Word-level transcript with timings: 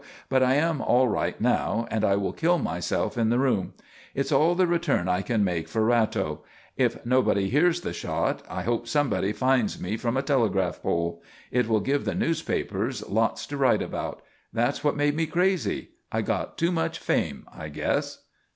But 0.29 0.41
I 0.41 0.55
am 0.55 0.81
all 0.81 1.07
right 1.07 1.39
now 1.39 1.85
and 1.91 2.03
I 2.03 2.15
will 2.15 2.33
kill 2.33 2.57
myself 2.57 3.19
in 3.19 3.29
the 3.29 3.37
room. 3.37 3.73
It's 4.15 4.31
all 4.31 4.55
the 4.55 4.65
return 4.65 5.07
I 5.07 5.21
can 5.21 5.43
make 5.43 5.67
for 5.67 5.85
Ratto. 5.85 6.41
If 6.75 7.05
nobody 7.05 7.51
hears 7.51 7.81
the 7.81 7.93
shot 7.93 8.41
I 8.49 8.63
hope 8.63 8.87
somebody 8.87 9.31
finds 9.31 9.79
me 9.79 9.97
from 9.97 10.17
a 10.17 10.23
telegraph 10.23 10.81
pole. 10.81 11.21
It 11.51 11.67
will 11.69 11.81
give 11.81 12.05
the 12.05 12.15
newspapers 12.15 13.07
lots 13.09 13.45
to 13.45 13.57
write 13.57 13.83
about. 13.83 14.23
That's 14.51 14.83
what 14.83 14.95
made 14.97 15.15
me 15.15 15.27
crazy. 15.27 15.89
I 16.11 16.23
got 16.23 16.57
too 16.57 16.71
much 16.71 16.97
fame, 16.97 17.45
I 17.53 17.69
guess. 17.69 18.23